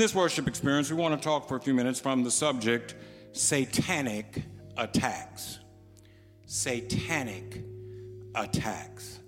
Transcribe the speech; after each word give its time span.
this 0.00 0.14
worship 0.14 0.48
experience, 0.48 0.90
we 0.90 0.96
want 0.96 1.14
to 1.14 1.22
talk 1.22 1.46
for 1.46 1.56
a 1.56 1.60
few 1.60 1.74
minutes 1.74 2.00
from 2.00 2.22
the 2.22 2.30
subject 2.30 2.94
satanic 3.32 4.44
attacks. 4.78 5.58
Satanic 6.46 7.62
attacks. 8.34 9.20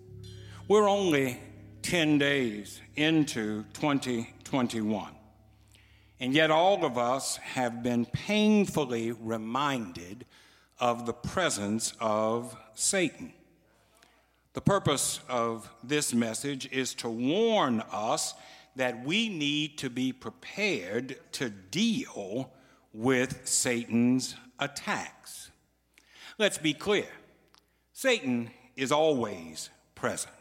We're 0.69 0.89
only 0.89 1.39
10 1.83 2.17
days 2.17 2.81
into 2.97 3.65
2021, 3.75 5.13
and 6.21 6.33
yet 6.33 6.51
all 6.51 6.87
of 6.87 6.97
us 6.97 7.37
have 7.37 7.83
been 7.83 8.07
painfully 8.07 9.13
reminded 9.13 10.25
of 10.81 11.05
the 11.05 11.13
presence 11.13 11.93
of 12.01 12.57
Satan. 12.73 13.35
The 14.55 14.63
purpose 14.63 15.21
of 15.29 15.69
this 15.85 16.15
message 16.15 16.67
is 16.73 16.95
to 16.95 17.11
warn 17.11 17.83
us 17.93 18.33
that 18.77 19.05
we 19.05 19.29
need 19.29 19.79
to 19.79 19.91
be 19.91 20.13
prepared 20.13 21.17
to 21.33 21.51
deal 21.51 22.53
with 22.93 23.47
Satan's 23.47 24.35
attacks. 24.59 25.51
Let's 26.39 26.59
be 26.59 26.75
clear 26.75 27.07
Satan 27.93 28.51
is 28.77 28.93
always 28.93 29.71
present. 29.95 30.35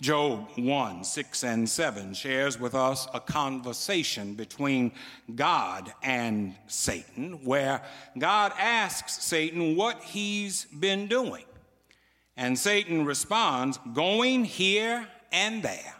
Job 0.00 0.48
1 0.56 1.04
6 1.04 1.44
and 1.44 1.68
7 1.68 2.14
shares 2.14 2.58
with 2.58 2.74
us 2.74 3.06
a 3.14 3.20
conversation 3.20 4.34
between 4.34 4.92
God 5.34 5.92
and 6.02 6.54
Satan, 6.66 7.44
where 7.44 7.82
God 8.18 8.52
asks 8.58 9.22
Satan 9.22 9.76
what 9.76 10.02
he's 10.02 10.64
been 10.66 11.06
doing. 11.06 11.44
And 12.36 12.58
Satan 12.58 13.04
responds, 13.04 13.78
going 13.92 14.44
here 14.44 15.06
and 15.30 15.62
there, 15.62 15.94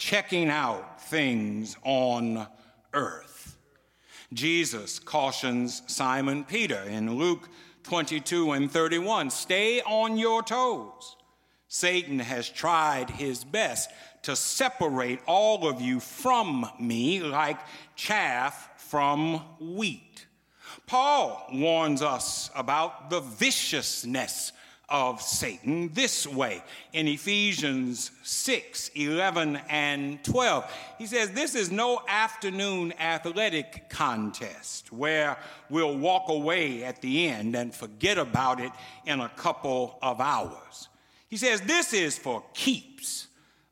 checking 0.00 0.48
out 0.48 1.02
things 1.02 1.76
on 1.84 2.46
earth. 2.94 3.58
Jesus 4.32 4.98
cautions 4.98 5.82
Simon 5.88 6.42
Peter 6.42 6.80
in 6.88 7.16
Luke 7.16 7.48
22 7.82 8.52
and 8.52 8.70
31 8.70 9.28
stay 9.28 9.82
on 9.82 10.16
your 10.16 10.42
toes. 10.42 11.16
Satan 11.68 12.18
has 12.18 12.48
tried 12.48 13.10
his 13.10 13.44
best 13.44 13.90
to 14.22 14.34
separate 14.34 15.20
all 15.26 15.68
of 15.68 15.82
you 15.82 16.00
from 16.00 16.66
me 16.80 17.20
like 17.20 17.58
chaff 17.94 18.70
from 18.78 19.40
wheat. 19.60 20.26
Paul 20.86 21.46
warns 21.52 22.00
us 22.00 22.50
about 22.56 23.10
the 23.10 23.20
viciousness 23.20 24.52
of 24.90 25.22
Satan 25.22 25.90
this 25.94 26.26
way 26.26 26.62
in 26.92 27.06
Ephesians 27.06 28.10
6 28.22 28.90
11 28.94 29.60
and 29.68 30.22
12. 30.24 30.70
He 30.98 31.06
says, 31.06 31.30
This 31.30 31.54
is 31.54 31.70
no 31.70 32.02
afternoon 32.08 32.92
athletic 32.98 33.88
contest 33.88 34.92
where 34.92 35.38
we'll 35.68 35.96
walk 35.96 36.28
away 36.28 36.82
at 36.84 37.00
the 37.00 37.28
end 37.28 37.54
and 37.54 37.74
forget 37.74 38.18
about 38.18 38.60
it 38.60 38.72
in 39.06 39.20
a 39.20 39.28
couple 39.30 39.98
of 40.02 40.20
hours. 40.20 40.88
He 41.28 41.36
says, 41.36 41.60
This 41.60 41.92
is 41.92 42.18
for 42.18 42.42
keeps, 42.52 43.28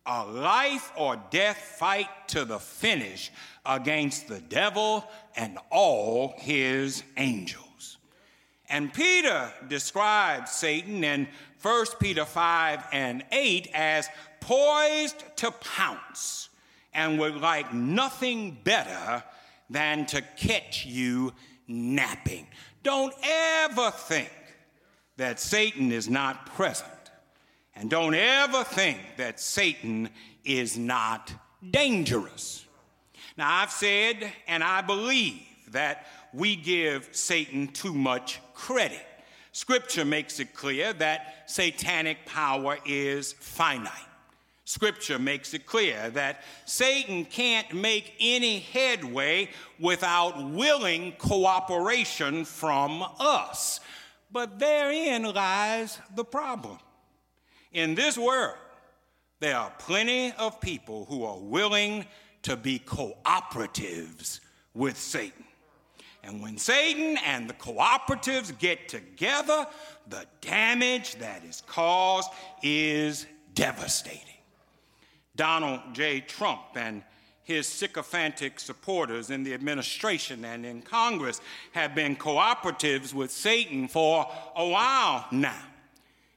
a 0.06 0.24
life 0.24 0.92
or 0.96 1.20
death 1.30 1.58
fight 1.78 2.08
to 2.28 2.44
the 2.44 2.60
finish 2.60 3.32
against 3.66 4.28
the 4.28 4.40
devil 4.40 5.04
and 5.36 5.58
all 5.70 6.34
his 6.38 7.02
angels. 7.16 7.67
And 8.68 8.92
Peter 8.92 9.50
describes 9.68 10.52
Satan 10.52 11.02
in 11.02 11.28
1 11.62 11.86
Peter 11.98 12.24
5 12.24 12.84
and 12.92 13.24
8 13.32 13.68
as 13.72 14.08
poised 14.40 15.24
to 15.36 15.50
pounce 15.50 16.48
and 16.92 17.18
would 17.18 17.36
like 17.36 17.72
nothing 17.72 18.58
better 18.64 19.22
than 19.70 20.06
to 20.06 20.22
catch 20.36 20.86
you 20.86 21.32
napping. 21.66 22.46
Don't 22.82 23.14
ever 23.22 23.90
think 23.90 24.30
that 25.16 25.40
Satan 25.40 25.92
is 25.92 26.08
not 26.08 26.46
present. 26.46 26.88
And 27.74 27.90
don't 27.90 28.14
ever 28.14 28.64
think 28.64 28.98
that 29.18 29.38
Satan 29.40 30.08
is 30.44 30.76
not 30.76 31.32
dangerous. 31.70 32.64
Now, 33.36 33.62
I've 33.62 33.70
said 33.70 34.32
and 34.46 34.64
I 34.64 34.80
believe 34.80 35.42
that 35.70 36.06
we 36.32 36.56
give 36.56 37.08
Satan 37.12 37.68
too 37.68 37.94
much 37.94 38.40
credit. 38.54 39.04
Scripture 39.52 40.04
makes 40.04 40.40
it 40.40 40.54
clear 40.54 40.92
that 40.94 41.44
satanic 41.46 42.24
power 42.26 42.78
is 42.86 43.32
finite. 43.32 43.92
Scripture 44.64 45.18
makes 45.18 45.54
it 45.54 45.64
clear 45.64 46.10
that 46.10 46.42
Satan 46.66 47.24
can't 47.24 47.72
make 47.72 48.12
any 48.20 48.58
headway 48.58 49.48
without 49.80 50.50
willing 50.50 51.12
cooperation 51.12 52.44
from 52.44 53.02
us. 53.18 53.80
But 54.30 54.58
therein 54.58 55.22
lies 55.22 55.98
the 56.14 56.24
problem. 56.24 56.78
In 57.72 57.94
this 57.94 58.18
world, 58.18 58.56
there 59.40 59.56
are 59.56 59.72
plenty 59.78 60.32
of 60.32 60.60
people 60.60 61.06
who 61.06 61.24
are 61.24 61.38
willing 61.38 62.04
to 62.42 62.54
be 62.54 62.78
cooperatives 62.78 64.40
with 64.74 64.98
Satan. 64.98 65.47
And 66.28 66.42
when 66.42 66.58
Satan 66.58 67.16
and 67.24 67.48
the 67.48 67.54
cooperatives 67.54 68.56
get 68.58 68.86
together, 68.86 69.66
the 70.10 70.26
damage 70.42 71.14
that 71.16 71.42
is 71.42 71.62
caused 71.66 72.28
is 72.62 73.24
devastating. 73.54 74.20
Donald 75.36 75.80
J. 75.94 76.20
Trump 76.20 76.60
and 76.74 77.02
his 77.44 77.66
sycophantic 77.66 78.60
supporters 78.60 79.30
in 79.30 79.42
the 79.42 79.54
administration 79.54 80.44
and 80.44 80.66
in 80.66 80.82
Congress 80.82 81.40
have 81.72 81.94
been 81.94 82.14
cooperatives 82.14 83.14
with 83.14 83.30
Satan 83.30 83.88
for 83.88 84.30
a 84.54 84.68
while 84.68 85.26
now. 85.32 85.62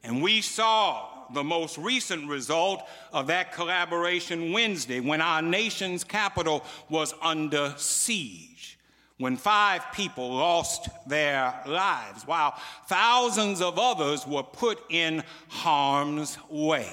And 0.04 0.24
we 0.24 0.40
saw 0.40 1.10
the 1.34 1.44
most 1.44 1.78
recent 1.78 2.30
result 2.30 2.88
of 3.12 3.28
that 3.28 3.52
collaboration 3.52 4.54
Wednesday 4.54 5.02
when 5.02 5.20
our 5.20 5.42
nation's 5.42 6.06
capital 6.06 6.64
was 6.88 7.14
under 7.22 7.74
siege, 7.76 8.80
when 9.22 9.38
five 9.38 9.84
people 9.94 10.34
lost 10.34 10.90
their 11.08 11.54
lives, 11.66 12.28
while 12.28 12.56
thousands 12.88 13.62
of 13.62 13.80
others 13.80 14.28
were 14.28 14.44
put 14.44 14.80
in 14.90 15.24
harm's 15.48 16.38
way. 16.50 16.92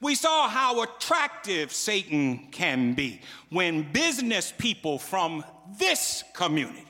We 0.00 0.14
saw 0.14 0.48
how 0.48 0.82
attractive 0.82 1.72
Satan 1.72 2.48
can 2.50 2.94
be 2.94 3.20
when 3.50 3.92
business 3.92 4.52
people 4.56 4.98
from 4.98 5.44
this 5.78 6.24
community 6.34 6.86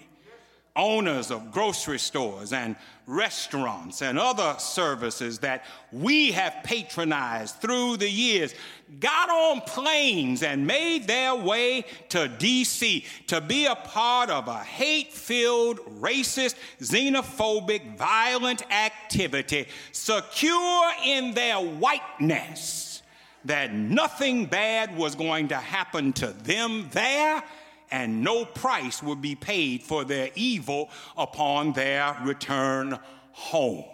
owners 0.77 1.31
of 1.31 1.51
grocery 1.51 1.99
stores 1.99 2.53
and 2.53 2.77
restaurants 3.07 4.03
and 4.03 4.19
other 4.19 4.57
services 4.59 5.39
that 5.39 5.65
we 5.93 6.33
have 6.33 6.55
patronized 6.65 7.57
through 7.57 7.97
the 7.97 8.11
years 8.11 8.55
got 8.99 9.31
on 9.31 9.61
planes 9.61 10.43
and 10.43 10.67
made 10.67 11.07
their 11.07 11.35
way 11.35 11.85
to 12.09 12.19
DC 12.39 13.05
to 13.29 13.41
be 13.41 13.67
a 13.67 13.77
part 13.77 14.29
of 14.29 14.49
a 14.49 14.59
hate 14.59 15.13
filled, 15.13 15.79
racist, 16.01 16.57
xenophobic, 16.81 17.97
violent 17.97 18.69
activity, 18.73 19.67
secure 19.93 20.93
in 21.05 21.33
their 21.35 21.57
whiteness 21.57 23.03
that 23.45 23.73
nothing 23.73 24.47
bad 24.47 24.97
was 24.97 25.15
going 25.15 25.49
to 25.49 25.57
happen 25.57 26.13
to 26.13 26.27
them 26.29 26.89
there 26.93 27.43
and 27.91 28.23
no 28.23 28.45
price 28.45 29.03
would 29.03 29.23
be 29.23 29.35
paid 29.35 29.83
for 29.83 30.05
their 30.05 30.31
evil 30.35 30.91
upon 31.17 31.73
their 31.73 32.17
return 32.25 32.99
home. 33.33 33.85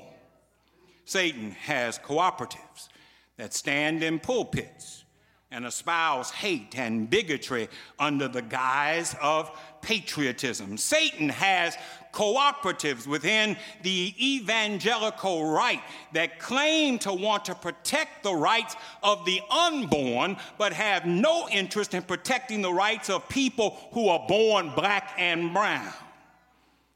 Satan 1.04 1.50
has 1.52 1.98
cooperatives 1.98 2.88
that 3.36 3.52
stand 3.52 4.02
in 4.02 4.18
pulpits 4.18 5.04
and 5.50 5.66
espouse 5.66 6.30
hate 6.30 6.78
and 6.78 7.10
bigotry 7.10 7.68
under 7.98 8.28
the 8.28 8.42
guise 8.42 9.14
of 9.20 9.50
patriotism. 9.82 10.78
Satan 10.78 11.28
has 11.28 11.76
cooperatives 12.12 13.06
within 13.06 13.56
the 13.82 14.14
evangelical 14.20 15.46
right 15.46 15.82
that 16.12 16.38
claim 16.38 16.98
to 17.00 17.12
want 17.12 17.46
to 17.46 17.54
protect 17.54 18.22
the 18.22 18.34
rights 18.34 18.76
of 19.02 19.24
the 19.24 19.40
unborn, 19.50 20.36
but 20.58 20.72
have 20.72 21.06
no 21.06 21.48
interest 21.50 21.94
in 21.94 22.02
protecting 22.02 22.62
the 22.62 22.72
rights 22.72 23.10
of 23.10 23.28
people 23.28 23.76
who 23.92 24.08
are 24.08 24.26
born 24.28 24.72
black 24.74 25.14
and 25.18 25.52
brown. 25.52 25.92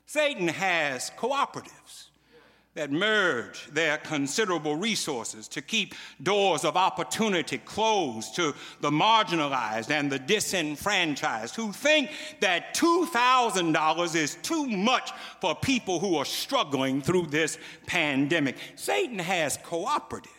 Satan 0.07 0.49
has 0.49 1.11
cooperatives 1.19 2.06
that 2.77 2.93
merge 2.93 3.67
their 3.73 3.97
considerable 3.99 4.77
resources 4.77 5.49
to 5.49 5.63
keep 5.63 5.95
doors 6.23 6.65
of 6.65 6.77
opportunity 6.77 7.59
closed 7.59 8.37
to 8.37 8.55
the 8.81 8.91
marginalized 8.91 9.91
and 9.91 10.13
the 10.13 10.19
disenfranchised 10.19 11.57
who 11.57 11.73
think 11.73 12.11
that 12.41 12.75
$2,000 12.75 14.15
is 14.15 14.37
too 14.43 14.67
much 14.67 15.11
for 15.41 15.55
people 15.55 15.99
who 15.99 16.17
are 16.17 16.25
struggling 16.25 17.01
through 17.01 17.27
this 17.27 17.59
pandemic. 17.87 18.57
Satan 18.77 19.19
has 19.19 19.57
cooperatives 19.59 20.36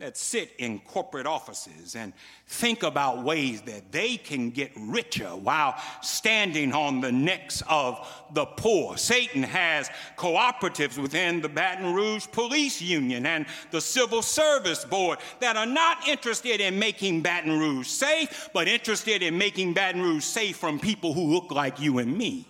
that 0.00 0.16
sit 0.16 0.52
in 0.56 0.78
corporate 0.80 1.26
offices 1.26 1.94
and 1.94 2.14
think 2.46 2.82
about 2.82 3.22
ways 3.22 3.60
that 3.60 3.92
they 3.92 4.16
can 4.16 4.48
get 4.48 4.72
richer 4.74 5.28
while 5.28 5.74
standing 6.00 6.72
on 6.72 7.02
the 7.02 7.12
necks 7.12 7.62
of 7.68 8.08
the 8.32 8.46
poor. 8.46 8.96
Satan 8.96 9.42
has 9.42 9.90
cooperatives 10.16 10.96
within 10.96 11.42
the 11.42 11.50
Baton 11.50 11.92
Rouge 11.92 12.26
Police 12.32 12.80
Union 12.80 13.26
and 13.26 13.44
the 13.72 13.80
Civil 13.80 14.22
Service 14.22 14.86
Board 14.86 15.18
that 15.40 15.58
are 15.58 15.66
not 15.66 16.08
interested 16.08 16.62
in 16.62 16.78
making 16.78 17.20
Baton 17.20 17.58
Rouge 17.58 17.86
safe, 17.86 18.48
but 18.54 18.68
interested 18.68 19.22
in 19.22 19.36
making 19.36 19.74
Baton 19.74 20.00
Rouge 20.00 20.24
safe 20.24 20.56
from 20.56 20.80
people 20.80 21.12
who 21.12 21.26
look 21.26 21.50
like 21.50 21.78
you 21.78 21.98
and 21.98 22.16
me. 22.16 22.48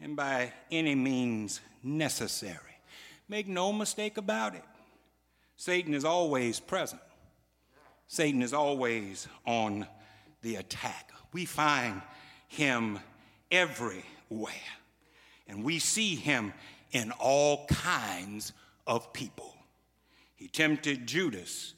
And 0.00 0.16
by 0.16 0.54
any 0.70 0.94
means 0.94 1.60
necessary. 1.82 2.56
Make 3.28 3.48
no 3.48 3.70
mistake 3.70 4.16
about 4.16 4.54
it. 4.54 4.64
Satan 5.62 5.94
is 5.94 6.04
always 6.04 6.58
present. 6.58 7.00
Satan 8.08 8.42
is 8.42 8.52
always 8.52 9.28
on 9.46 9.86
the 10.40 10.56
attack. 10.56 11.12
We 11.32 11.44
find 11.44 12.02
him 12.48 12.98
everywhere. 13.48 14.72
And 15.46 15.62
we 15.62 15.78
see 15.78 16.16
him 16.16 16.52
in 16.90 17.12
all 17.12 17.64
kinds 17.66 18.52
of 18.88 19.12
people. 19.12 19.54
He 20.34 20.48
tempted 20.48 21.06
Judas 21.06 21.74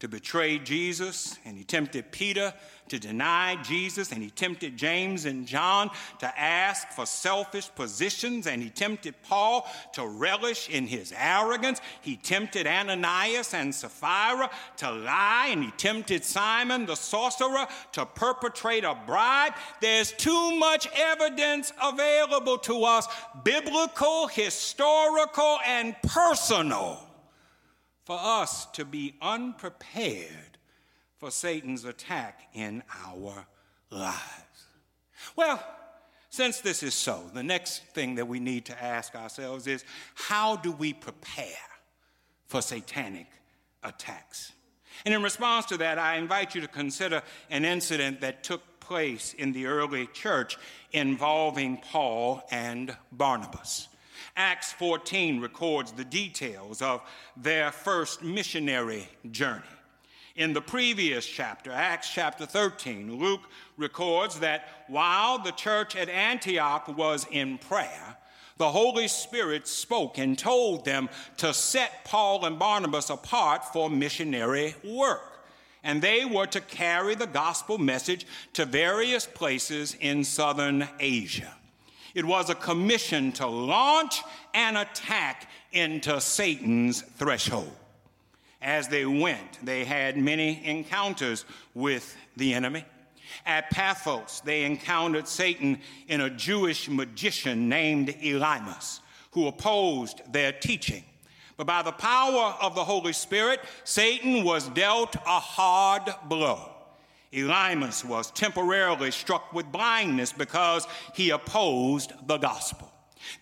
to 0.00 0.08
betray 0.08 0.58
Jesus, 0.58 1.38
and 1.44 1.58
he 1.58 1.64
tempted 1.64 2.12
Peter 2.12 2.54
to 2.88 2.98
deny 3.00 3.60
Jesus, 3.62 4.12
and 4.12 4.22
he 4.22 4.30
tempted 4.30 4.76
James 4.76 5.24
and 5.24 5.46
John 5.46 5.90
to 6.20 6.40
ask 6.40 6.88
for 6.90 7.04
selfish 7.04 7.68
positions, 7.74 8.46
and 8.46 8.62
he 8.62 8.70
tempted 8.70 9.14
Paul 9.22 9.68
to 9.94 10.06
relish 10.06 10.70
in 10.70 10.86
his 10.86 11.12
arrogance. 11.16 11.80
He 12.00 12.16
tempted 12.16 12.66
Ananias 12.66 13.54
and 13.54 13.74
Sapphira 13.74 14.50
to 14.78 14.90
lie, 14.90 15.48
and 15.50 15.64
he 15.64 15.70
tempted 15.72 16.24
Simon 16.24 16.86
the 16.86 16.94
sorcerer 16.94 17.66
to 17.92 18.06
perpetrate 18.06 18.84
a 18.84 18.96
bribe. 19.04 19.54
There's 19.80 20.12
too 20.12 20.56
much 20.56 20.88
evidence 20.96 21.72
available 21.82 22.58
to 22.58 22.84
us, 22.84 23.08
biblical, 23.42 24.28
historical, 24.28 25.58
and 25.66 25.96
personal, 26.02 27.07
for 28.08 28.18
us 28.18 28.64
to 28.72 28.86
be 28.86 29.14
unprepared 29.20 30.56
for 31.18 31.30
Satan's 31.30 31.84
attack 31.84 32.48
in 32.54 32.82
our 33.04 33.46
lives. 33.90 34.64
Well, 35.36 35.62
since 36.30 36.62
this 36.62 36.82
is 36.82 36.94
so, 36.94 37.30
the 37.34 37.42
next 37.42 37.82
thing 37.88 38.14
that 38.14 38.26
we 38.26 38.40
need 38.40 38.64
to 38.64 38.82
ask 38.82 39.14
ourselves 39.14 39.66
is 39.66 39.84
how 40.14 40.56
do 40.56 40.72
we 40.72 40.94
prepare 40.94 41.44
for 42.46 42.62
satanic 42.62 43.26
attacks? 43.82 44.52
And 45.04 45.12
in 45.12 45.22
response 45.22 45.66
to 45.66 45.76
that, 45.76 45.98
I 45.98 46.16
invite 46.16 46.54
you 46.54 46.62
to 46.62 46.68
consider 46.68 47.22
an 47.50 47.66
incident 47.66 48.22
that 48.22 48.42
took 48.42 48.80
place 48.80 49.34
in 49.34 49.52
the 49.52 49.66
early 49.66 50.06
church 50.06 50.56
involving 50.92 51.76
Paul 51.76 52.42
and 52.50 52.96
Barnabas. 53.12 53.87
Acts 54.38 54.70
14 54.74 55.40
records 55.40 55.90
the 55.90 56.04
details 56.04 56.80
of 56.80 57.00
their 57.36 57.72
first 57.72 58.22
missionary 58.22 59.08
journey. 59.32 59.64
In 60.36 60.52
the 60.52 60.60
previous 60.60 61.26
chapter, 61.26 61.72
Acts 61.72 62.08
chapter 62.14 62.46
13, 62.46 63.18
Luke 63.18 63.40
records 63.76 64.38
that 64.38 64.84
while 64.86 65.40
the 65.40 65.50
church 65.50 65.96
at 65.96 66.08
Antioch 66.08 66.86
was 66.96 67.26
in 67.32 67.58
prayer, 67.58 68.16
the 68.58 68.70
Holy 68.70 69.08
Spirit 69.08 69.66
spoke 69.66 70.18
and 70.18 70.38
told 70.38 70.84
them 70.84 71.08
to 71.38 71.52
set 71.52 72.04
Paul 72.04 72.44
and 72.44 72.60
Barnabas 72.60 73.10
apart 73.10 73.64
for 73.72 73.90
missionary 73.90 74.76
work. 74.84 75.42
And 75.82 76.00
they 76.00 76.24
were 76.24 76.46
to 76.46 76.60
carry 76.60 77.16
the 77.16 77.26
gospel 77.26 77.76
message 77.76 78.24
to 78.52 78.64
various 78.64 79.26
places 79.26 79.96
in 79.98 80.22
southern 80.22 80.88
Asia. 81.00 81.52
It 82.14 82.24
was 82.24 82.50
a 82.50 82.54
commission 82.54 83.32
to 83.32 83.46
launch 83.46 84.22
an 84.54 84.76
attack 84.76 85.50
into 85.72 86.20
Satan's 86.20 87.02
threshold. 87.02 87.72
As 88.60 88.88
they 88.88 89.06
went, 89.06 89.64
they 89.64 89.84
had 89.84 90.16
many 90.16 90.64
encounters 90.64 91.44
with 91.74 92.16
the 92.36 92.54
enemy. 92.54 92.84
At 93.46 93.70
Paphos, 93.70 94.40
they 94.44 94.64
encountered 94.64 95.28
Satan 95.28 95.80
in 96.08 96.22
a 96.22 96.30
Jewish 96.30 96.88
magician 96.88 97.68
named 97.68 98.08
Elymas, 98.22 99.00
who 99.32 99.46
opposed 99.46 100.20
their 100.32 100.52
teaching. 100.52 101.04
But 101.56 101.66
by 101.66 101.82
the 101.82 101.92
power 101.92 102.56
of 102.60 102.74
the 102.74 102.84
Holy 102.84 103.12
Spirit, 103.12 103.60
Satan 103.84 104.44
was 104.44 104.68
dealt 104.70 105.14
a 105.16 105.40
hard 105.40 106.14
blow. 106.28 106.70
Elymas 107.32 108.04
was 108.04 108.30
temporarily 108.30 109.10
struck 109.10 109.52
with 109.52 109.70
blindness 109.70 110.32
because 110.32 110.86
he 111.14 111.30
opposed 111.30 112.12
the 112.26 112.38
gospel. 112.38 112.90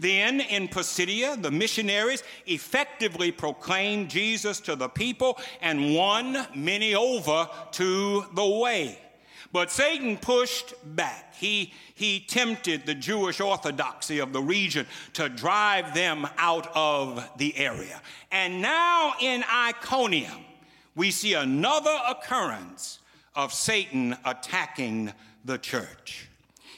Then 0.00 0.40
in 0.40 0.68
Pisidia, 0.68 1.36
the 1.36 1.50
missionaries 1.50 2.22
effectively 2.46 3.30
proclaimed 3.30 4.10
Jesus 4.10 4.60
to 4.60 4.74
the 4.74 4.88
people 4.88 5.38
and 5.60 5.94
won 5.94 6.46
many 6.54 6.94
over 6.94 7.48
to 7.72 8.24
the 8.34 8.46
way. 8.46 8.98
But 9.52 9.70
Satan 9.70 10.16
pushed 10.16 10.74
back. 10.96 11.34
He, 11.34 11.72
he 11.94 12.20
tempted 12.20 12.84
the 12.84 12.94
Jewish 12.94 13.40
orthodoxy 13.40 14.18
of 14.18 14.32
the 14.32 14.42
region 14.42 14.86
to 15.14 15.28
drive 15.28 15.94
them 15.94 16.26
out 16.36 16.68
of 16.74 17.26
the 17.38 17.56
area. 17.56 18.02
And 18.32 18.60
now 18.60 19.14
in 19.20 19.44
Iconium, 19.44 20.44
we 20.94 21.10
see 21.10 21.34
another 21.34 21.96
occurrence 22.08 22.98
of 23.36 23.52
Satan 23.52 24.16
attacking 24.24 25.12
the 25.44 25.58
church. 25.58 26.28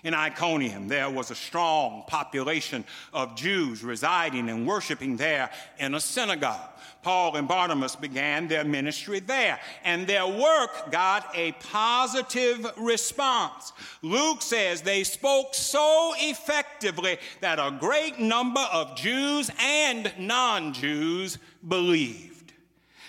In 0.05 0.15
Iconium, 0.15 0.87
there 0.87 1.11
was 1.11 1.31
a 1.31 1.35
strong 1.35 2.05
population 2.07 2.85
of 3.13 3.35
Jews 3.35 3.83
residing 3.83 4.49
and 4.49 4.67
worshiping 4.67 5.17
there 5.17 5.51
in 5.79 5.95
a 5.95 6.01
synagogue. 6.01 6.71
Paul 7.03 7.37
and 7.37 7.49
Barnabas 7.49 7.97
began 7.97 8.49
their 8.49 8.65
ministry 8.65 9.21
there, 9.21 9.59
and 9.85 10.07
their 10.07 10.27
work 10.27 10.91
got 10.91 11.31
a 11.35 11.53
positive 11.53 12.67
response. 12.77 13.73
Luke 14.03 14.43
says 14.43 14.83
they 14.83 15.05
spoke 15.05 15.55
so 15.55 16.13
effectively 16.19 17.19
that 17.41 17.59
a 17.59 17.77
great 17.79 18.19
number 18.19 18.65
of 18.73 18.97
Jews 18.97 19.51
and 19.61 20.13
non 20.19 20.75
Jews 20.75 21.39
believed. 21.67 22.53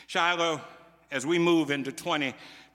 Shiloh, 0.07 0.61
as 1.11 1.25
we 1.25 1.39
move 1.39 1.71
into 1.71 1.91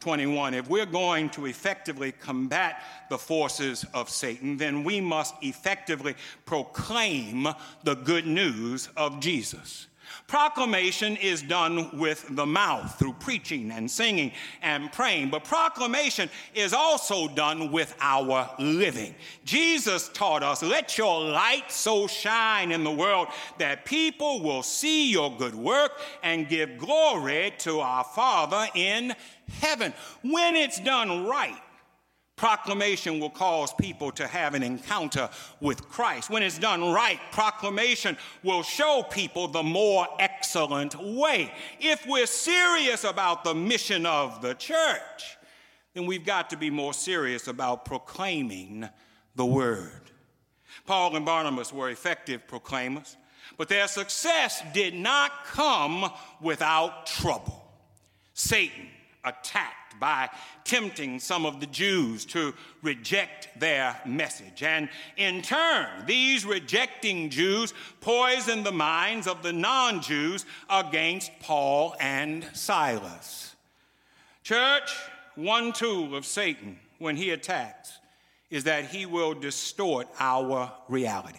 2021, 0.05 0.53
if 0.53 0.69
we're 0.69 0.85
going 0.85 1.31
to 1.31 1.47
effectively 1.47 2.13
combat 2.13 2.83
the 3.09 3.17
forces 3.17 3.87
of 3.95 4.11
Satan, 4.11 4.59
then 4.59 4.85
we 4.85 5.01
must 5.01 5.35
effectively 5.41 6.15
proclaim 6.45 7.49
the 7.85 7.95
good 7.95 8.27
news 8.27 8.91
of 8.99 9.19
Jesus. 9.19 9.87
Proclamation 10.27 11.17
is 11.17 11.43
done 11.43 11.99
with 11.99 12.27
the 12.31 12.47
mouth 12.47 12.99
through 12.99 13.15
preaching 13.15 13.71
and 13.71 13.91
singing 13.91 14.33
and 14.63 14.91
praying, 14.93 15.31
but 15.31 15.45
proclamation 15.45 16.31
is 16.55 16.73
also 16.73 17.29
done 17.29 17.71
with 17.71 17.95
our 18.01 18.51
living. 18.59 19.15
Jesus 19.45 20.09
taught 20.09 20.43
us, 20.43 20.63
Let 20.63 20.97
your 20.99 21.21
light 21.25 21.71
so 21.71 22.07
shine 22.07 22.73
in 22.73 22.85
the 22.85 22.91
world 22.91 23.29
that 23.59 23.85
people 23.85 24.41
will 24.41 24.63
see 24.63 25.11
your 25.11 25.37
good 25.37 25.55
work 25.55 25.93
and 26.23 26.49
give 26.49 26.79
glory 26.79 27.53
to 27.59 27.81
our 27.81 28.05
Father 28.05 28.67
in 28.75 29.15
heaven. 29.61 29.93
When 30.23 30.57
it's 30.57 30.81
done 30.81 31.27
right, 31.27 31.61
Proclamation 32.37 33.21
will 33.21 33.31
cause 33.31 33.73
people 33.75 34.11
to 34.13 34.27
have 34.27 34.55
an 34.55 34.63
encounter 34.63 35.31
with 35.61 35.89
Christ. 35.89 36.31
When 36.31 36.43
it's 36.43 36.59
done 36.59 36.93
right, 36.93 37.21
proclamation 37.31 38.17
will 38.43 38.65
show 38.65 39.05
people 39.09 39.47
the 39.47 39.63
more 39.63 40.09
excellent 40.19 41.01
way. 41.01 41.53
If 41.79 42.05
we're 42.09 42.27
serious 42.27 43.05
about 43.05 43.45
the 43.45 43.55
mission 43.55 44.05
of 44.05 44.43
the 44.43 44.55
church, 44.55 45.39
then 45.95 46.07
we've 46.07 46.27
got 46.27 46.51
to 46.51 46.57
be 46.57 46.71
more 46.71 46.93
serious 46.93 47.47
about 47.47 47.85
proclaiming 47.85 48.89
the 49.37 49.47
word. 49.47 50.11
Paul 50.87 51.15
and 51.15 51.25
Barnabas 51.25 51.73
were 51.73 51.91
effective 51.91 52.49
proclaimers, 52.49 53.17
but 53.57 53.69
their 53.69 53.87
success 53.87 54.61
did 54.73 54.95
not 54.95 55.45
come 55.45 56.11
without 56.41 57.07
trouble. 57.07 57.63
Satan 58.35 58.89
attacked 59.23 59.84
by 60.01 60.29
tempting 60.65 61.21
some 61.21 61.47
of 61.47 61.61
the 61.61 61.67
Jews 61.67 62.25
to 62.27 62.55
reject 62.83 63.49
their 63.59 64.01
message. 64.05 64.63
And 64.63 64.89
in 65.17 65.43
turn, 65.43 65.89
these 66.07 66.45
rejecting 66.45 67.31
Jews 67.31 67.75
poisoned 68.01 68.65
the 68.65 68.73
minds 68.73 69.27
of 69.27 69.43
the 69.43 69.53
non 69.53 70.03
Jews 70.03 70.45
against 70.69 71.31
Paul 71.41 71.95
and 72.01 72.45
Silas. 72.53 73.55
Church, 74.43 74.95
one 75.35 75.73
tool 75.73 76.15
of 76.15 76.27
Satan 76.27 76.79
when 76.99 77.17
he 77.17 77.31
attacks 77.31 77.99
is 78.51 78.65
that 78.65 78.87
he 78.87 79.07
will 79.07 79.35
distort 79.35 80.07
our 80.19 80.73
reality. 80.89 81.39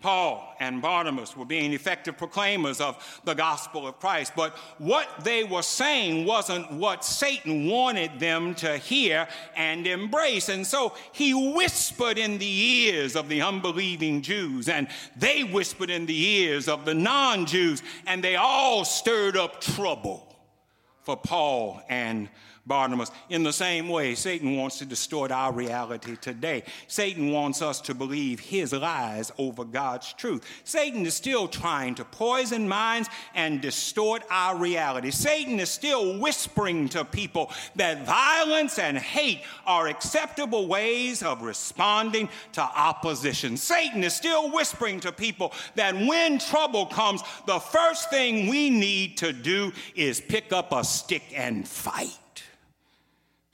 Paul 0.00 0.54
and 0.60 0.80
Barnabas 0.80 1.36
were 1.36 1.44
being 1.44 1.72
effective 1.72 2.16
proclaimers 2.16 2.80
of 2.80 3.20
the 3.24 3.34
gospel 3.34 3.86
of 3.86 3.98
Christ, 3.98 4.32
but 4.36 4.56
what 4.78 5.08
they 5.24 5.44
were 5.44 5.62
saying 5.62 6.24
wasn't 6.24 6.70
what 6.72 7.04
Satan 7.04 7.68
wanted 7.68 8.18
them 8.18 8.54
to 8.56 8.76
hear 8.76 9.28
and 9.56 9.86
embrace. 9.86 10.48
And 10.48 10.66
so 10.66 10.94
he 11.12 11.34
whispered 11.34 12.18
in 12.18 12.38
the 12.38 12.46
ears 12.46 13.16
of 13.16 13.28
the 13.28 13.42
unbelieving 13.42 14.22
Jews, 14.22 14.68
and 14.68 14.88
they 15.16 15.44
whispered 15.44 15.90
in 15.90 16.06
the 16.06 16.18
ears 16.18 16.68
of 16.68 16.84
the 16.84 16.94
non 16.94 17.46
Jews, 17.46 17.82
and 18.06 18.22
they 18.22 18.36
all 18.36 18.84
stirred 18.84 19.36
up 19.36 19.60
trouble 19.60 20.24
for 21.02 21.16
Paul 21.16 21.82
and 21.88 22.28
Barnabas. 22.68 23.10
In 23.30 23.42
the 23.42 23.52
same 23.52 23.88
way, 23.88 24.14
Satan 24.14 24.56
wants 24.56 24.78
to 24.78 24.84
distort 24.84 25.32
our 25.32 25.52
reality 25.52 26.16
today. 26.16 26.62
Satan 26.86 27.32
wants 27.32 27.62
us 27.62 27.80
to 27.80 27.94
believe 27.94 28.38
his 28.38 28.72
lies 28.72 29.32
over 29.38 29.64
God's 29.64 30.12
truth. 30.12 30.44
Satan 30.64 31.06
is 31.06 31.14
still 31.14 31.48
trying 31.48 31.94
to 31.96 32.04
poison 32.04 32.68
minds 32.68 33.08
and 33.34 33.60
distort 33.60 34.22
our 34.30 34.56
reality. 34.56 35.10
Satan 35.10 35.58
is 35.58 35.70
still 35.70 36.18
whispering 36.18 36.88
to 36.90 37.04
people 37.04 37.50
that 37.76 38.06
violence 38.06 38.78
and 38.78 38.98
hate 38.98 39.40
are 39.66 39.88
acceptable 39.88 40.66
ways 40.68 41.22
of 41.22 41.42
responding 41.42 42.28
to 42.52 42.60
opposition. 42.60 43.56
Satan 43.56 44.04
is 44.04 44.14
still 44.14 44.50
whispering 44.50 45.00
to 45.00 45.12
people 45.12 45.52
that 45.74 45.94
when 45.94 46.38
trouble 46.38 46.86
comes, 46.86 47.22
the 47.46 47.58
first 47.58 48.10
thing 48.10 48.48
we 48.48 48.68
need 48.68 49.16
to 49.16 49.32
do 49.32 49.72
is 49.94 50.20
pick 50.20 50.52
up 50.52 50.72
a 50.72 50.84
stick 50.84 51.22
and 51.34 51.66
fight. 51.66 52.18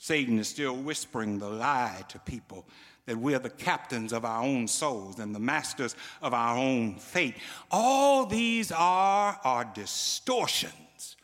Satan 0.05 0.39
is 0.39 0.49
still 0.49 0.77
whispering 0.77 1.39
the 1.39 1.49
lie 1.49 2.05
to 2.11 2.19
people 2.19 2.67
that 3.07 3.17
we're 3.17 3.39
the 3.39 3.49
captains 3.49 4.13
of 4.13 4.27
our 4.27 4.43
own 4.43 4.69
souls 4.69 5.19
and 5.19 5.35
the 5.35 5.41
masters 5.41 5.97
of 6.21 6.35
our 6.35 6.59
own 6.59 6.97
fate. 6.97 7.37
All 7.71 8.27
these 8.27 8.71
are, 8.71 9.41
are 9.43 9.65
distortions 9.75 11.17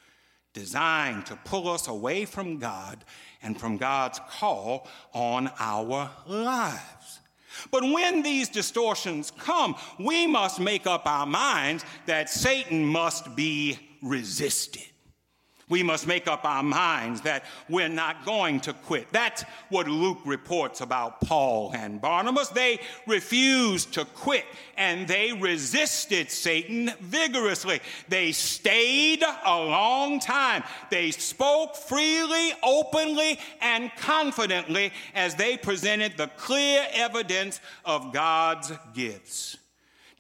designed 0.55 1.27
to 1.27 1.37
pull 1.45 1.69
us 1.69 1.89
away 1.89 2.25
from 2.25 2.57
God 2.57 3.05
and 3.43 3.61
from 3.61 3.77
God's 3.77 4.19
call 4.31 4.89
on 5.13 5.51
our 5.59 6.11
lives. 6.27 7.21
But 7.71 7.83
when 7.83 8.23
these 8.23 8.49
distortions 8.49 9.31
come, 9.31 9.77
we 9.99 10.27
must 10.27 10.59
make 10.59 10.87
up 10.87 11.03
our 11.05 11.27
minds 11.27 11.85
that 12.07 12.31
Satan 12.31 12.87
must 12.87 13.37
be 13.37 13.79
resisted 14.01 14.90
we 15.71 15.83
must 15.83 16.07
make 16.07 16.29
up 16.29 16.45
our 16.45 16.63
minds 16.63 17.23
that 17.23 17.45
we're 17.69 17.89
not 17.89 18.27
going 18.27 18.61
to 18.61 18.75
quit. 18.75 19.11
That's 19.13 19.45
what 19.71 19.89
Luke 19.89 20.19
reports 20.27 20.83
about 20.83 21.21
Paul 21.23 21.73
and 21.75 22.01
Barnabas. 22.01 22.49
They 22.49 22.81
refused 23.07 23.95
to 23.95 24.05
quit 24.05 24.45
and 24.77 25.09
they 25.09 25.33
resisted 25.33 26.31
Satan 26.31 26.91
vigorously. 27.01 27.81
They 28.09 28.33
stayed 28.33 29.23
a 29.23 29.57
long 29.57 30.21
time. 30.21 30.65
They 30.91 31.13
spoke 31.13 31.77
freely, 31.77 32.53
openly, 32.63 33.39
and 33.61 33.91
confidently 33.97 34.93
as 35.15 35.37
they 35.37 35.57
presented 35.57 36.17
the 36.17 36.27
clear 36.37 36.85
evidence 36.93 37.61
of 37.85 38.13
God's 38.13 38.73
gifts. 38.93 39.57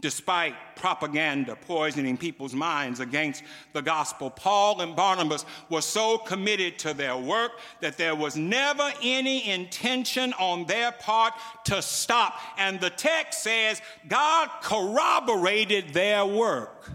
Despite 0.01 0.55
propaganda 0.77 1.57
poisoning 1.57 2.17
people's 2.17 2.55
minds 2.55 3.01
against 3.01 3.43
the 3.75 3.83
gospel, 3.83 4.31
Paul 4.31 4.81
and 4.81 4.97
Barnabas 4.97 5.45
were 5.69 5.83
so 5.83 6.17
committed 6.17 6.79
to 6.81 6.95
their 6.95 7.17
work 7.17 7.53
that 7.81 7.99
there 7.99 8.15
was 8.15 8.35
never 8.35 8.91
any 9.03 9.51
intention 9.51 10.33
on 10.35 10.65
their 10.65 10.93
part 10.93 11.35
to 11.65 11.83
stop. 11.83 12.39
And 12.57 12.81
the 12.81 12.91
text 12.91 13.43
says 13.43 13.83
God 14.09 14.49
corroborated 14.63 15.93
their 15.93 16.25
work 16.25 16.91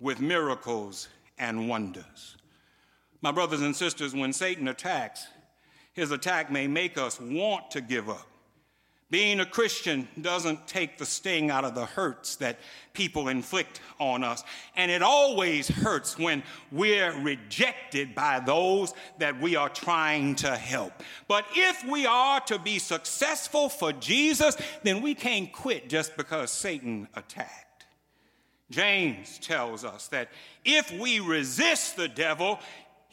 with 0.00 0.20
miracles 0.20 1.08
and 1.38 1.68
wonders. 1.68 2.36
My 3.20 3.32
brothers 3.32 3.60
and 3.60 3.76
sisters, 3.76 4.14
when 4.14 4.32
Satan 4.32 4.68
attacks, 4.68 5.26
his 5.92 6.12
attack 6.12 6.50
may 6.50 6.66
make 6.66 6.96
us 6.96 7.20
want 7.20 7.70
to 7.72 7.80
give 7.80 8.08
up. 8.08 8.26
Being 9.08 9.38
a 9.38 9.46
Christian 9.46 10.08
doesn't 10.20 10.66
take 10.66 10.98
the 10.98 11.06
sting 11.06 11.48
out 11.48 11.64
of 11.64 11.76
the 11.76 11.86
hurts 11.86 12.36
that 12.36 12.58
people 12.92 13.28
inflict 13.28 13.80
on 14.00 14.24
us. 14.24 14.42
And 14.74 14.90
it 14.90 15.00
always 15.00 15.68
hurts 15.68 16.18
when 16.18 16.42
we're 16.72 17.16
rejected 17.20 18.16
by 18.16 18.40
those 18.40 18.94
that 19.18 19.40
we 19.40 19.54
are 19.54 19.68
trying 19.68 20.34
to 20.36 20.56
help. 20.56 20.92
But 21.28 21.44
if 21.54 21.84
we 21.88 22.04
are 22.04 22.40
to 22.46 22.58
be 22.58 22.80
successful 22.80 23.68
for 23.68 23.92
Jesus, 23.92 24.56
then 24.82 25.02
we 25.02 25.14
can't 25.14 25.52
quit 25.52 25.88
just 25.88 26.16
because 26.16 26.50
Satan 26.50 27.06
attacked. 27.14 27.86
James 28.70 29.38
tells 29.38 29.84
us 29.84 30.08
that 30.08 30.30
if 30.64 30.90
we 30.98 31.20
resist 31.20 31.96
the 31.96 32.08
devil, 32.08 32.58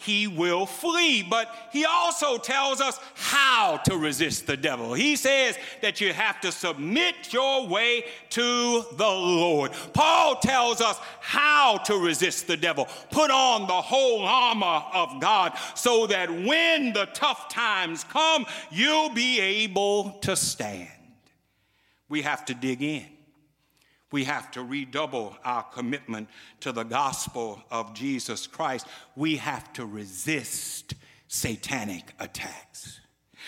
he 0.04 0.28
will 0.28 0.66
flee. 0.66 1.24
But 1.24 1.54
he 1.72 1.86
also 1.86 2.38
tells 2.38 2.82
us 2.82 3.00
how 3.14 3.78
to 3.86 3.98
resist 3.98 4.48
the 4.48 4.58
devil. 4.58 4.94
He 4.94 5.16
says 5.16 5.58
that 5.82 6.02
you 6.02 6.14
have 6.14 6.42
to 6.42 6.52
submit 6.52 7.32
your 7.32 7.68
way 7.68 8.06
to 8.32 8.84
the 8.98 9.08
Lord. 9.08 9.72
Paul 9.94 10.36
tells 10.38 10.82
us 10.82 11.00
how 11.20 11.78
to 11.86 11.98
resist 11.98 12.48
the 12.48 12.58
devil. 12.58 12.88
Put 13.12 13.32
on 13.32 13.68
the 13.68 13.74
whole 13.74 14.26
armor 14.26 14.84
of 14.94 15.20
God 15.20 15.54
so 15.76 16.08
that 16.08 16.30
when 16.30 16.94
the 16.94 17.08
tough 17.14 17.50
times 17.50 18.04
come, 18.04 18.46
you'll 18.72 19.14
be 19.14 19.40
able 19.40 20.12
to 20.22 20.36
stand. 20.36 20.90
We 22.10 22.22
have 22.24 22.46
to 22.46 22.54
dig 22.54 22.82
in. 22.82 23.13
We 24.14 24.26
have 24.26 24.52
to 24.52 24.62
redouble 24.62 25.36
our 25.44 25.64
commitment 25.64 26.30
to 26.60 26.72
the 26.72 26.84
gospel 26.84 27.64
of 27.72 27.96
Jesus 27.96 28.46
Christ. 28.46 28.86
We 29.16 29.38
have 29.38 29.74
to 29.74 29.88
resist 29.88 30.94
satanic 31.28 32.14
attacks. 32.20 33.00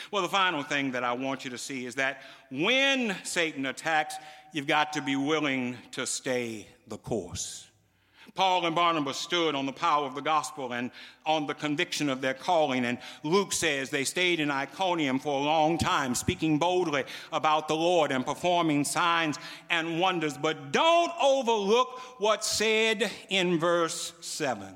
Well, 0.10 0.23
the 0.23 0.28
final 0.28 0.63
thing 0.63 0.93
that 0.93 1.04
I 1.04 1.13
want 1.13 1.45
you 1.45 1.51
to 1.51 1.60
see 1.60 1.86
is 1.86 1.93
that 1.95 2.23
when 2.49 3.15
Satan 3.23 3.67
attacks, 3.67 4.15
you've 4.54 4.65
got 4.65 4.93
to 4.93 5.04
be 5.04 5.15
willing 5.15 5.78
to 5.91 6.08
stay 6.08 6.65
the 6.88 6.97
course. 6.97 7.64
Paul 8.36 8.65
and 8.65 8.76
Barnabas 8.76 9.17
stood 9.17 9.56
on 9.56 9.65
the 9.65 9.71
power 9.71 10.06
of 10.06 10.13
the 10.13 10.21
gospel 10.21 10.74
and 10.74 10.91
on 11.26 11.48
the 11.48 11.54
conviction 11.54 12.10
of 12.10 12.19
their 12.19 12.34
calling. 12.34 12.84
And 12.84 12.98
Luke 13.24 13.54
says 13.54 13.89
they 13.89 14.04
stayed 14.04 14.41
in 14.41 14.52
Iconium 14.52 15.19
for 15.19 15.39
a 15.39 15.43
long 15.43 15.78
time, 15.78 16.13
speaking 16.13 16.60
boldly 16.60 17.06
about 17.32 17.69
the 17.69 17.76
Lord 17.76 18.12
and 18.12 18.26
performing 18.26 18.84
signs 18.84 19.39
and 19.69 20.02
wonders. 20.02 20.38
But 20.38 20.74
don't 20.74 21.12
overlook 21.21 22.00
what's 22.19 22.48
said 22.48 23.10
in 23.30 23.58
verse 23.58 24.12
7 24.19 24.76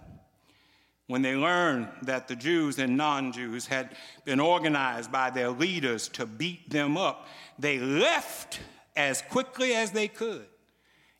when 1.07 1.23
they 1.23 1.35
learned 1.35 1.87
that 2.03 2.27
the 2.27 2.35
Jews 2.35 2.77
and 2.77 2.95
non 2.95 3.33
Jews 3.33 3.65
had 3.65 3.89
been 4.25 4.39
organized 4.39 5.11
by 5.11 5.31
their 5.31 5.49
leaders 5.49 6.07
to 6.09 6.27
beat 6.27 6.69
them 6.69 6.97
up, 6.97 7.27
they 7.57 7.79
left 7.79 8.59
as 8.95 9.23
quickly 9.23 9.73
as 9.73 9.89
they 9.89 10.07
could 10.07 10.45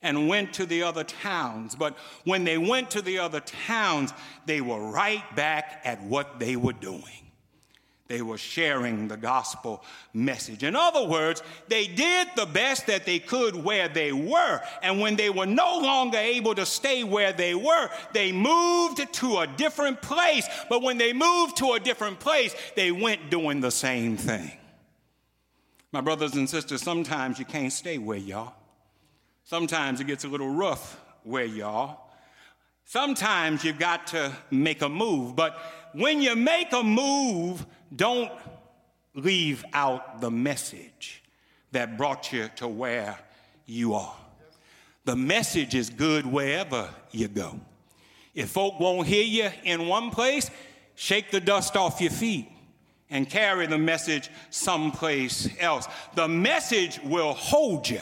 and 0.02 0.28
went 0.28 0.54
to 0.54 0.66
the 0.66 0.84
other 0.84 1.04
towns. 1.04 1.76
But 1.76 1.98
when 2.24 2.44
they 2.44 2.58
went 2.58 2.92
to 2.92 3.02
the 3.02 3.20
other 3.20 3.42
towns, 3.42 4.14
they 4.46 4.62
were 4.62 4.92
right 4.92 5.24
back 5.36 5.82
at 5.84 6.02
what 6.04 6.40
they 6.40 6.56
were 6.56 6.74
doing. 6.74 7.04
They 8.10 8.24
were 8.24 8.40
sharing 8.40 9.08
the 9.08 9.18
gospel 9.18 9.84
message. 10.16 10.64
In 10.64 10.76
other 10.76 11.08
words, 11.08 11.44
they 11.68 11.86
did 11.86 12.28
the 12.36 12.48
best 12.48 12.88
that 12.88 13.06
they 13.06 13.20
could 13.20 13.56
where 13.56 13.88
they 13.88 14.12
were. 14.12 14.62
And 14.82 15.00
when 15.00 15.16
they 15.16 15.30
were 15.30 15.46
no 15.46 15.78
longer 15.78 16.18
able 16.18 16.56
to 16.56 16.66
stay 16.66 17.04
where 17.04 17.32
they 17.32 17.54
were, 17.54 17.90
they 18.14 18.32
moved 18.32 19.14
to 19.14 19.38
a 19.38 19.48
different 19.48 20.02
place. 20.02 20.48
But 20.70 20.82
when 20.82 20.98
they 20.98 21.14
moved 21.14 21.58
to 21.58 21.74
a 21.74 21.80
different 21.80 22.20
place, 22.20 22.56
they 22.76 22.92
went 22.92 23.30
doing 23.30 23.62
the 23.62 23.70
same 23.70 24.18
thing. 24.18 24.54
My 25.92 26.02
brothers 26.02 26.34
and 26.34 26.50
sisters, 26.50 26.82
sometimes 26.82 27.38
you 27.38 27.46
can't 27.46 27.72
stay 27.72 28.00
where 28.00 28.18
you 28.18 28.38
are. 28.38 28.54
Sometimes 29.50 30.00
it 30.00 30.06
gets 30.06 30.26
a 30.26 30.28
little 30.28 30.52
rough 30.52 31.02
where 31.24 31.44
are. 31.66 31.98
Sometimes 32.86 33.64
you've 33.64 33.80
got 33.80 34.06
to 34.06 34.32
make 34.52 34.84
a 34.84 34.88
move, 34.88 35.36
but 35.36 35.58
when 35.94 36.22
you 36.22 36.36
make 36.36 36.72
a 36.72 36.84
move, 36.84 37.66
don't 37.96 38.32
leave 39.16 39.66
out 39.74 40.22
the 40.22 40.30
message 40.30 41.24
that 41.72 41.98
brought 41.98 42.32
you 42.32 42.52
to 42.58 42.68
where 42.68 43.18
you 43.66 43.96
are. 43.96 44.16
The 45.06 45.16
message 45.16 45.74
is 45.74 45.90
good 45.90 46.28
wherever 46.28 46.88
you 47.10 47.28
go. 47.28 47.60
If 48.36 48.52
folk 48.52 48.80
won't 48.80 49.08
hear 49.08 49.24
you 49.24 49.50
in 49.64 49.88
one 49.88 50.12
place, 50.12 50.52
shake 50.94 51.32
the 51.32 51.40
dust 51.40 51.76
off 51.76 52.00
your 52.00 52.12
feet 52.12 52.48
and 53.10 53.28
carry 53.28 53.66
the 53.66 53.80
message 53.80 54.30
someplace 54.52 55.50
else. 55.60 55.88
The 56.14 56.28
message 56.28 57.00
will 57.04 57.34
hold 57.34 57.90
you 57.90 58.02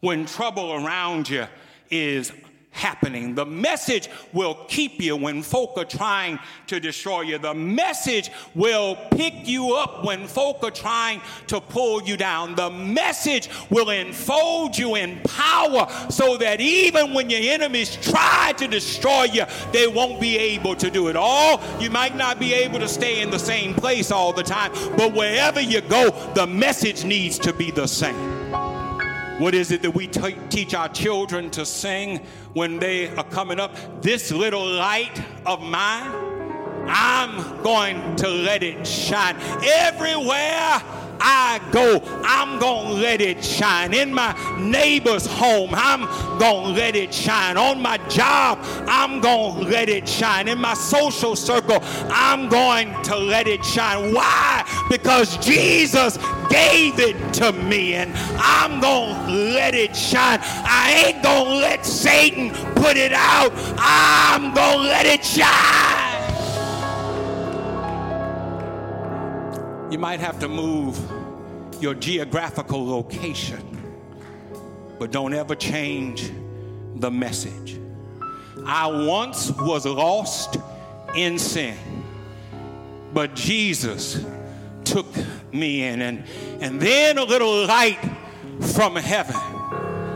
when 0.00 0.26
trouble 0.26 0.72
around 0.72 1.28
you 1.28 1.46
is 1.90 2.32
happening. 2.78 3.34
The 3.34 3.44
message 3.44 4.08
will 4.32 4.54
keep 4.68 5.00
you 5.00 5.16
when 5.16 5.42
folk 5.42 5.72
are 5.76 5.84
trying 5.84 6.38
to 6.68 6.78
destroy 6.78 7.22
you. 7.22 7.38
The 7.38 7.54
message 7.54 8.30
will 8.54 8.96
pick 9.10 9.48
you 9.48 9.74
up 9.74 10.04
when 10.04 10.26
folk 10.26 10.62
are 10.62 10.70
trying 10.70 11.20
to 11.48 11.60
pull 11.60 12.02
you 12.02 12.16
down. 12.16 12.54
The 12.54 12.70
message 12.70 13.50
will 13.70 13.90
enfold 13.90 14.78
you 14.78 14.94
in 14.94 15.20
power 15.24 15.88
so 16.08 16.36
that 16.36 16.60
even 16.60 17.14
when 17.14 17.30
your 17.30 17.52
enemies 17.52 17.96
try 17.96 18.52
to 18.58 18.68
destroy 18.68 19.24
you, 19.24 19.44
they 19.72 19.88
won't 19.88 20.20
be 20.20 20.38
able 20.38 20.76
to 20.76 20.90
do 20.90 21.08
it. 21.08 21.16
All 21.16 21.60
you 21.80 21.90
might 21.90 22.16
not 22.16 22.38
be 22.38 22.54
able 22.54 22.78
to 22.78 22.88
stay 22.88 23.22
in 23.22 23.30
the 23.30 23.38
same 23.38 23.74
place 23.74 24.12
all 24.12 24.32
the 24.32 24.44
time, 24.44 24.72
but 24.96 25.12
wherever 25.12 25.60
you 25.60 25.80
go, 25.80 26.10
the 26.34 26.46
message 26.46 27.04
needs 27.04 27.38
to 27.40 27.52
be 27.52 27.70
the 27.70 27.88
same. 27.88 28.37
What 29.38 29.54
is 29.54 29.70
it 29.70 29.82
that 29.82 29.94
we 29.94 30.08
t- 30.08 30.36
teach 30.50 30.74
our 30.74 30.88
children 30.88 31.48
to 31.50 31.64
sing 31.64 32.26
when 32.54 32.80
they 32.80 33.08
are 33.14 33.22
coming 33.22 33.60
up? 33.60 34.02
This 34.02 34.32
little 34.32 34.66
light 34.66 35.22
of 35.46 35.62
mine, 35.62 36.10
I'm 36.88 37.62
going 37.62 38.16
to 38.16 38.28
let 38.28 38.64
it 38.64 38.84
shine 38.84 39.36
everywhere 39.62 40.82
I 41.20 41.60
go, 41.72 42.00
I'm 42.24 42.58
going 42.58 42.88
to 42.88 42.94
let 42.94 43.20
it 43.20 43.44
shine. 43.44 43.94
In 43.94 44.12
my 44.12 44.34
neighbor's 44.58 45.26
home, 45.26 45.70
I'm 45.72 46.02
going 46.38 46.74
to 46.74 46.80
let 46.80 46.96
it 46.96 47.12
shine. 47.12 47.56
On 47.56 47.80
my 47.80 47.98
job, 48.08 48.58
I'm 48.86 49.20
going 49.20 49.64
to 49.64 49.70
let 49.70 49.88
it 49.88 50.08
shine. 50.08 50.48
In 50.48 50.58
my 50.58 50.74
social 50.74 51.36
circle, 51.36 51.78
I'm 52.10 52.48
going 52.48 52.94
to 53.04 53.16
let 53.16 53.48
it 53.48 53.64
shine. 53.64 54.14
Why? 54.14 54.64
Because 54.88 55.36
Jesus 55.38 56.18
gave 56.48 56.98
it 56.98 57.34
to 57.34 57.52
me 57.52 57.94
and 57.94 58.12
I'm 58.38 58.80
going 58.80 59.26
to 59.26 59.32
let 59.32 59.74
it 59.74 59.94
shine. 59.94 60.38
I 60.42 61.04
ain't 61.06 61.22
going 61.22 61.44
to 61.44 61.54
let 61.56 61.84
Satan 61.84 62.50
put 62.74 62.96
it 62.96 63.12
out. 63.12 63.52
I'm 63.78 64.54
going 64.54 64.78
to 64.78 64.88
let 64.88 65.06
it 65.06 65.24
shine. 65.24 66.07
You 69.90 69.98
might 69.98 70.20
have 70.20 70.38
to 70.40 70.48
move 70.48 71.00
your 71.80 71.94
geographical 71.94 72.86
location, 72.86 73.62
but 74.98 75.10
don't 75.10 75.32
ever 75.32 75.54
change 75.54 76.30
the 76.96 77.10
message. 77.10 77.80
I 78.66 78.86
once 78.86 79.50
was 79.50 79.86
lost 79.86 80.58
in 81.14 81.38
sin, 81.38 81.76
but 83.14 83.34
Jesus 83.34 84.22
took 84.84 85.06
me 85.52 85.84
in. 85.84 86.02
And, 86.02 86.24
and 86.60 86.78
then 86.78 87.16
a 87.16 87.24
little 87.24 87.64
light 87.64 87.98
from 88.74 88.94
heaven 88.96 89.36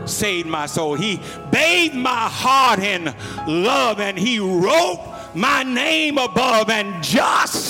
saved 0.07 0.47
my 0.47 0.67
soul. 0.67 0.93
He 0.93 1.19
bathed 1.51 1.95
my 1.95 2.27
heart 2.29 2.79
in 2.79 3.05
love 3.47 3.99
and 3.99 4.19
he 4.19 4.37
wrote 4.37 5.31
my 5.33 5.63
name 5.63 6.19
above 6.19 6.69
and 6.69 7.03
just 7.03 7.62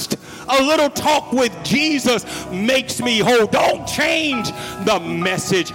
a 0.50 0.62
little 0.62 0.90
talk 0.90 1.32
with 1.32 1.54
Jesus 1.64 2.26
makes 2.50 3.02
me 3.02 3.20
whole. 3.20 3.48
Don't 3.48 3.88
change 3.88 4.52
the 4.86 5.00
message. 5.00 5.72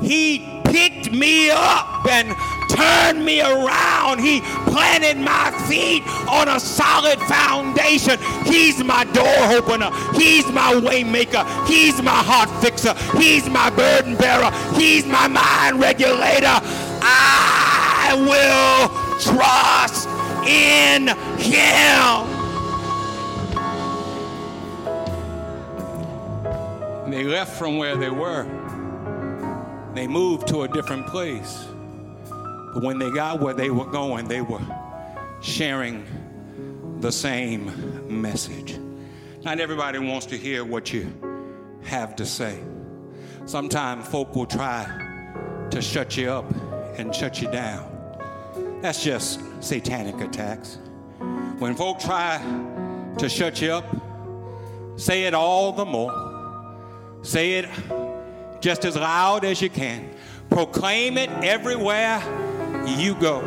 He 0.00 0.60
picked 0.64 1.10
me 1.10 1.50
up 1.50 2.06
and 2.06 2.34
turned 2.68 3.24
me 3.24 3.40
around. 3.40 4.20
He 4.20 4.40
planted 4.70 5.16
my 5.16 5.50
feet 5.68 6.02
on 6.28 6.48
a 6.48 6.60
solid 6.60 7.18
foundation. 7.20 8.18
He's 8.44 8.82
my 8.84 9.04
door 9.04 9.52
opener. 9.52 9.90
He's 10.14 10.46
my 10.46 10.74
waymaker. 10.74 11.44
He's 11.66 12.00
my 12.02 12.10
heart 12.10 12.50
fixer. 12.62 12.94
He's 13.18 13.48
my 13.48 13.70
burden 13.70 14.16
bearer. 14.16 14.50
He's 14.74 15.06
my 15.06 15.28
mind 15.28 15.80
regulator. 15.80 16.60
I 17.02 18.12
will 18.28 19.06
trust 19.20 20.08
in 20.46 21.08
him. 21.38 22.35
They 27.16 27.24
left 27.24 27.56
from 27.56 27.78
where 27.78 27.96
they 27.96 28.10
were. 28.10 28.44
They 29.94 30.06
moved 30.06 30.48
to 30.48 30.64
a 30.64 30.68
different 30.68 31.06
place. 31.06 31.64
But 32.74 32.82
when 32.82 32.98
they 32.98 33.10
got 33.10 33.40
where 33.40 33.54
they 33.54 33.70
were 33.70 33.86
going, 33.86 34.28
they 34.28 34.42
were 34.42 34.60
sharing 35.40 36.04
the 37.00 37.10
same 37.10 38.20
message. 38.20 38.78
Not 39.42 39.60
everybody 39.60 39.98
wants 39.98 40.26
to 40.26 40.36
hear 40.36 40.62
what 40.62 40.92
you 40.92 41.10
have 41.84 42.16
to 42.16 42.26
say. 42.26 42.62
Sometimes 43.46 44.06
folk 44.06 44.36
will 44.36 44.44
try 44.44 44.84
to 45.70 45.80
shut 45.80 46.18
you 46.18 46.30
up 46.30 46.54
and 46.98 47.14
shut 47.14 47.40
you 47.40 47.50
down. 47.50 48.78
That's 48.82 49.02
just 49.02 49.40
satanic 49.60 50.20
attacks. 50.20 50.76
When 51.60 51.76
folk 51.76 51.98
try 51.98 52.42
to 53.16 53.26
shut 53.26 53.62
you 53.62 53.72
up, 53.72 53.86
say 54.96 55.22
it 55.22 55.32
all 55.32 55.72
the 55.72 55.86
more. 55.86 56.25
Say 57.26 57.54
it 57.54 57.68
just 58.60 58.84
as 58.84 58.94
loud 58.94 59.44
as 59.44 59.60
you 59.60 59.68
can. 59.68 60.08
Proclaim 60.48 61.18
it 61.18 61.28
everywhere 61.42 62.22
you 62.86 63.16
go. 63.16 63.40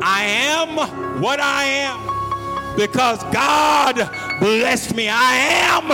I 0.00 0.22
am 0.22 1.20
what 1.20 1.40
I 1.40 1.64
am 1.64 2.76
because 2.76 3.24
God 3.32 3.96
blessed 4.38 4.94
me. 4.94 5.08
I 5.10 5.34
am 5.66 5.90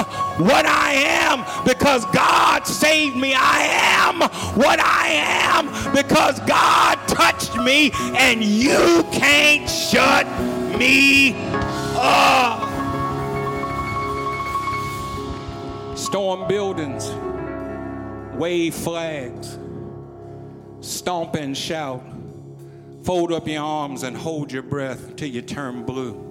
what 0.46 0.66
I 0.66 0.92
am 0.92 1.64
because 1.64 2.04
God 2.14 2.66
saved 2.66 3.16
me. 3.16 3.32
I 3.34 3.62
am 4.10 4.20
what 4.54 4.78
I 4.78 5.08
am 5.08 5.94
because 5.94 6.38
God 6.40 6.98
touched 7.08 7.56
me, 7.56 7.90
and 8.18 8.44
you 8.44 9.02
can't 9.12 9.66
shut 9.66 10.26
me 10.78 11.34
up. 11.96 12.65
Storm 16.06 16.46
buildings, 16.46 17.10
wave 18.36 18.72
flags, 18.72 19.58
stomp 20.80 21.34
and 21.34 21.56
shout, 21.56 22.00
fold 23.02 23.32
up 23.32 23.48
your 23.48 23.64
arms 23.64 24.04
and 24.04 24.16
hold 24.16 24.52
your 24.52 24.62
breath 24.62 25.16
till 25.16 25.28
you 25.28 25.42
turn 25.42 25.84
blue. 25.84 26.22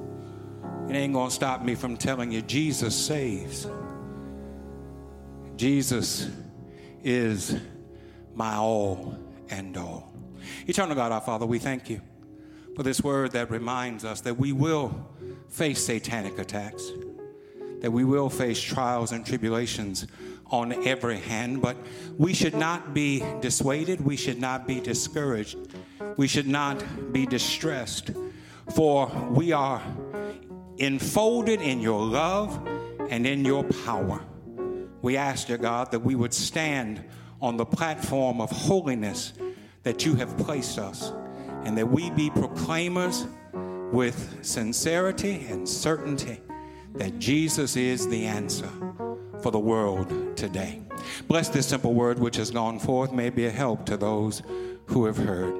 It 0.89 0.93
ain't 0.93 1.13
gonna 1.13 1.29
stop 1.29 1.61
me 1.61 1.75
from 1.75 1.97
telling 1.97 2.31
you 2.31 2.41
Jesus 2.41 2.95
saves. 2.95 3.67
Jesus 5.57 6.29
is 7.03 7.57
my 8.33 8.55
all 8.55 9.19
and 9.49 9.75
all. 9.75 10.13
Eternal 10.67 10.95
God, 10.95 11.11
our 11.11 11.19
Father, 11.19 11.45
we 11.45 11.59
thank 11.59 11.89
you 11.89 11.99
for 12.77 12.83
this 12.83 13.03
word 13.03 13.31
that 13.31 13.51
reminds 13.51 14.05
us 14.05 14.21
that 14.21 14.38
we 14.38 14.53
will 14.53 15.05
face 15.49 15.85
satanic 15.85 16.39
attacks, 16.39 16.91
that 17.81 17.91
we 17.91 18.03
will 18.03 18.29
face 18.29 18.59
trials 18.59 19.11
and 19.11 19.25
tribulations 19.25 20.07
on 20.51 20.71
every 20.88 21.19
hand, 21.19 21.61
but 21.61 21.75
we 22.17 22.33
should 22.33 22.53
not 22.53 22.93
be 22.93 23.23
dissuaded, 23.41 24.01
we 24.01 24.15
should 24.15 24.39
not 24.39 24.67
be 24.67 24.79
discouraged, 24.79 25.57
we 26.17 26.27
should 26.27 26.47
not 26.47 26.83
be 27.11 27.25
distressed, 27.25 28.11
for 28.75 29.07
we 29.31 29.51
are 29.51 29.81
enfolded 30.77 31.61
in 31.61 31.79
your 31.79 32.03
love 32.03 32.67
and 33.09 33.25
in 33.25 33.43
your 33.45 33.63
power. 33.85 34.21
We 35.01 35.17
ask, 35.17 35.47
dear 35.47 35.57
God, 35.57 35.91
that 35.91 35.99
we 35.99 36.15
would 36.15 36.33
stand 36.33 37.03
on 37.41 37.57
the 37.57 37.65
platform 37.65 38.41
of 38.41 38.49
holiness 38.49 39.33
that 39.83 40.05
you 40.05 40.15
have 40.15 40.35
placed 40.38 40.79
us, 40.79 41.11
and 41.63 41.77
that 41.77 41.88
we 41.88 42.09
be 42.11 42.29
proclaimers 42.29 43.27
with 43.91 44.39
sincerity 44.41 45.45
and 45.49 45.67
certainty 45.67 46.39
that 46.97 47.19
Jesus 47.19 47.75
is 47.75 48.08
the 48.08 48.25
answer 48.25 48.69
for 49.41 49.51
the 49.51 49.60
world 49.60 50.36
today. 50.38 50.81
Bless 51.27 51.49
this 51.49 51.67
simple 51.67 51.93
word 51.93 52.19
which 52.19 52.36
has 52.38 52.51
gone 52.51 52.79
forth, 52.79 53.12
may 53.12 53.29
be 53.29 53.45
a 53.45 53.51
help 53.51 53.86
to 53.86 53.97
those 53.97 54.41
who 54.88 55.05
have 55.05 55.17
heard. 55.17 55.55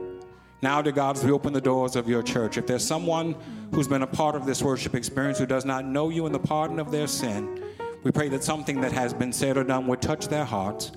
Now, 0.62 0.82
dear 0.82 0.94
God, 0.94 1.18
as 1.18 1.24
we 1.24 1.32
open 1.32 1.54
the 1.54 1.62
doors 1.62 1.96
of 1.96 2.10
your 2.10 2.24
church, 2.24 2.58
if 2.58 2.66
there's 2.66 2.86
someone 2.86 3.36
who's 3.72 3.88
been 3.88 4.02
a 4.02 4.08
part 4.08 4.36
of 4.36 4.46
this 4.46 4.64
worship 4.64 4.96
experience 4.96 5.38
who 5.38 5.46
does 5.46 5.66
not 5.66 5.86
know 5.86 6.10
you 6.10 6.26
in 6.26 6.32
the 6.32 6.40
pardon 6.40 6.80
of 6.80 6.92
their 6.92 7.08
sin, 7.08 7.64
we 8.04 8.12
pray 8.12 8.30
that 8.30 8.44
something 8.44 8.82
that 8.82 8.92
has 8.92 9.14
been 9.14 9.34
said 9.34 9.58
or 9.58 9.64
done 9.64 9.88
would 9.88 10.02
touch 10.02 10.28
their 10.28 10.46
hearts 10.46 10.92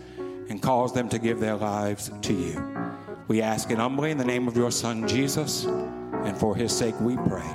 and 0.48 0.62
cause 0.62 0.94
them 0.94 1.08
to 1.08 1.18
give 1.18 1.40
their 1.40 1.56
lives 1.56 2.10
to 2.22 2.32
you. 2.32 2.78
We 3.28 3.42
ask 3.42 3.70
it 3.70 3.78
humbly 3.78 4.10
in 4.10 4.18
the 4.18 4.24
name 4.24 4.48
of 4.48 4.56
your 4.56 4.70
Son, 4.70 5.06
Jesus, 5.06 5.64
and 5.64 6.36
for 6.38 6.56
his 6.56 6.74
sake 6.74 6.98
we 7.00 7.16
pray. 7.16 7.54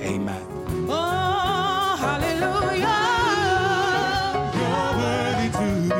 Amen. 0.00 0.47
to 5.52 5.97